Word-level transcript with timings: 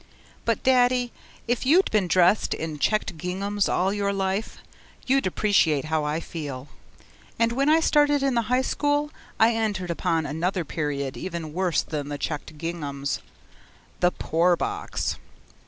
But, 0.45 0.63
Daddy, 0.63 1.11
if 1.47 1.63
you'd 1.63 1.91
been 1.91 2.07
dressed 2.07 2.55
in 2.55 2.79
checked 2.79 3.19
ginghams 3.19 3.69
all 3.69 3.93
your 3.93 4.11
life, 4.11 4.57
you'd 5.05 5.27
appreciate 5.27 5.85
how 5.85 6.03
I 6.05 6.19
feel. 6.19 6.69
And 7.37 7.51
when 7.51 7.69
I 7.69 7.81
started 7.81 8.19
to 8.21 8.31
the 8.31 8.41
high 8.49 8.63
school, 8.63 9.11
I 9.39 9.53
entered 9.53 9.91
upon 9.91 10.25
another 10.25 10.65
period 10.65 11.17
even 11.17 11.53
worse 11.53 11.83
than 11.83 12.09
the 12.09 12.17
checked 12.17 12.57
ginghams. 12.57 13.19
The 13.99 14.09
poor 14.09 14.55
box. 14.57 15.17